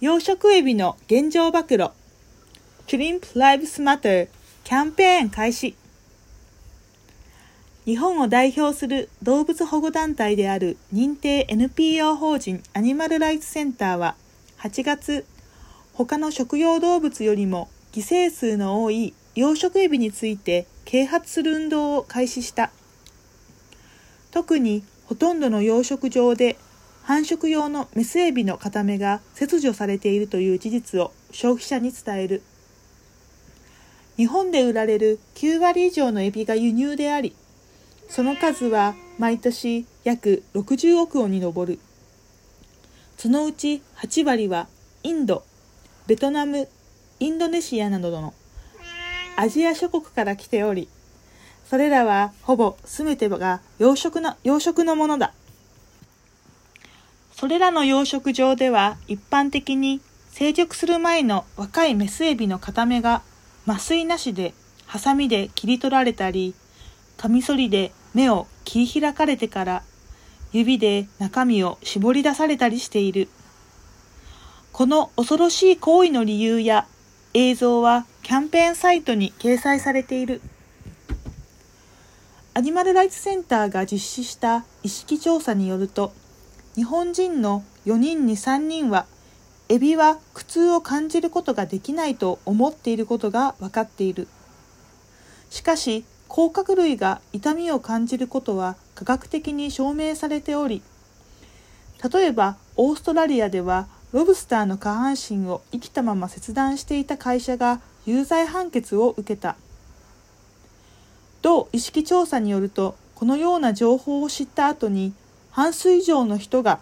[0.00, 1.90] 養殖エビの現状暴露。
[2.86, 4.28] Shrimp Lives Matter
[4.64, 5.76] キャンペーン開始。
[7.84, 14.16] 日本を代表する動物保護団体である認定 NPO 法人アニマルライツセンターは
[14.60, 15.26] 8月
[15.92, 22.70] 他の食用動物よりも犠牲数の多い養殖エビについて啓発する運動を開始した。
[24.30, 26.56] 特にほとんどの養殖場で
[27.10, 32.40] 繁殖用のメスエビの片目が切除されているという事実を消費者に伝える。
[34.16, 37.34] 日本で売られる9割以上のエビが輸入であり
[38.08, 41.80] その数は毎年約60億ウォンに上る。
[43.18, 44.68] そのうち8割は
[45.02, 45.42] インド
[46.06, 46.68] ベトナム
[47.18, 48.34] インドネシアなどの
[49.34, 50.88] アジア諸国から来ており
[51.68, 55.34] それらはほぼ全てが養殖の養殖のものだ。
[57.40, 63.22] それらの養殖場では一般的に成熟する前の若いメスエビの片目が
[63.66, 64.52] 麻酔なしで
[64.84, 66.52] ハサミで切り取られたり、
[67.16, 69.82] カミソリで目を切り開かれてから
[70.52, 73.30] 指で中身を絞り出されたりしている。
[74.72, 76.86] この恐ろしい行為の理由や
[77.32, 80.42] 映像はキャンペーンサイトに掲載されている。
[82.52, 86.12] アニマルライツセンターが実施した意識調査によると、
[86.76, 89.06] 日本人の4人に3人は
[89.68, 94.28] エビは苦痛を感じることができないと思っていることが分かっている。
[95.50, 100.80] しかし甲殻類が痛みを感じることは科学的に証明されており
[102.12, 109.56] 例えばオーストラリアではロブスターの下半身を生きたまま切断していた会社が有罪判決を受けた。
[111.42, 115.12] 同意識調査によるとこのような情報を知った後に
[115.50, 116.80] 半数以上の人が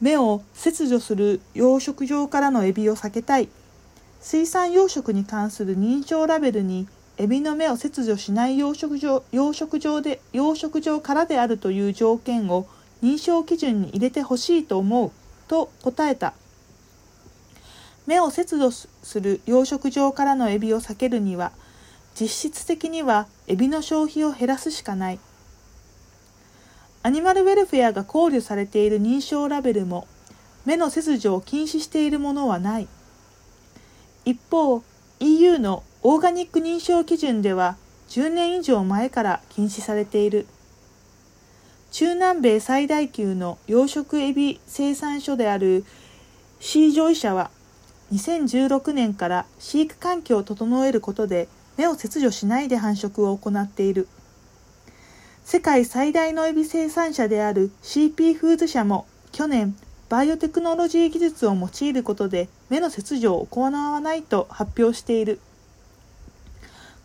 [0.00, 3.48] 目を切除する養殖場からのエビを避けたい。
[4.20, 12.66] 水産養殖に関する認証ラベルにエビの目を切除しない養殖場養殖場で養殖場からであるという条件を
[13.02, 15.10] 認証基準に入れてほしいと思う。
[15.48, 16.34] と答えた。
[18.06, 18.88] 目を切除す
[19.20, 21.52] る養殖場からのエビを避けるには
[22.18, 25.18] 実質的にはエビの消費を減らすしかない。
[27.06, 30.08] アニマルウェルフェアが考慮されている認証ラベルも
[30.64, 32.88] 目の切除を禁止しているものはない。
[34.24, 34.82] 一方
[35.20, 37.76] EU のオーガニック認証基準では
[38.08, 40.48] 10年以上前から禁止されている。
[41.92, 45.84] 中南米最大級の養殖エビ生産所である
[46.58, 47.52] シージョイ社は
[48.12, 51.46] 2016年から飼育環境を整えることで
[51.76, 54.08] 目を切除しないで繁殖を行っている。
[55.48, 59.76] 世界最大のエビ生産者である CP フーズ社も去年
[60.08, 65.38] バイオテクノロジー技術を用いることで目の切除を行わないと発表している。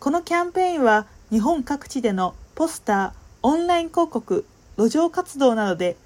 [0.00, 3.12] このキャンペーンは日本各地でのポスター
[3.44, 4.44] オンライン広告
[4.76, 5.96] 路上活動などで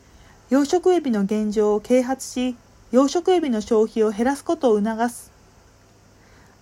[0.51, 2.55] 養殖エビの現状を啓発し
[2.93, 5.33] 養殖エビの消費を減らすことを促す。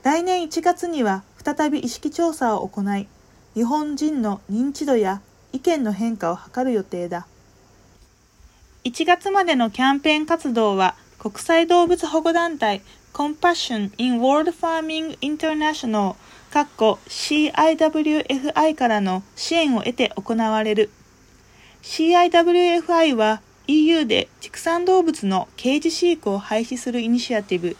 [0.04, 3.08] 来年1月には再び意識調査を行い
[3.54, 5.20] 日本人の認知度や
[5.54, 7.28] 意見の変化を図る予定だ。
[8.82, 12.82] 1月までのキャンペーン活動は国際動物保護団体
[13.12, 16.16] Compassion in World Farming International
[17.08, 20.90] CIWFI からの支援を得て行われる。
[21.82, 27.76] CIWFI は EU で畜産動物のケージ飼育を廃止するイニシアティブ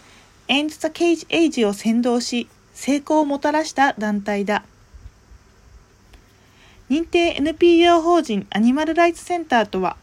[0.46, 4.64] End the Cage Age を先導し成功をもたらした団体だ。
[6.94, 9.96] 認定 NPO 法人アニマルライツセンターとは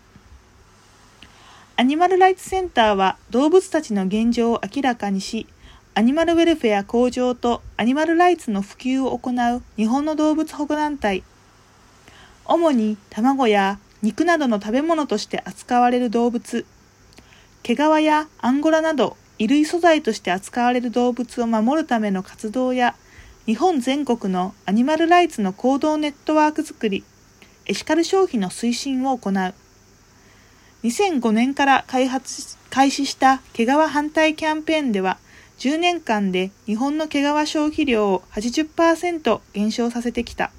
[1.77, 5.47] アニマルライツセンターは動物たちの現状を明らかにし
[5.93, 11.23] アニマルウェルフェア向上とアニマルライツの普及を行う日本の動物保護団体。
[12.43, 16.65] 主に卵や肉などの食べ物として扱われる動物。
[17.63, 22.95] 毛皮やアンゴラなど衣類素材として扱われる動物を守るための活動や
[23.47, 27.03] 日本全国のアニマルライツの行動ネットワーク作り、
[27.65, 29.33] エシカル消費の推進を行う。
[30.83, 35.17] 2005年から開発、開始した毛皮反対キャンペーンでは、
[35.57, 40.51] 10年間で日本の毛皮消費量を80%減少させてきた。